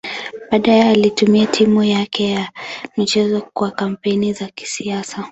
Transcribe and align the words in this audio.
Baadaye 0.51 0.83
alitumia 0.89 1.45
timu 1.47 1.83
yake 1.83 2.31
ya 2.31 2.51
michezo 2.97 3.41
kwa 3.53 3.71
kampeni 3.71 4.33
za 4.33 4.45
kisiasa. 4.47 5.27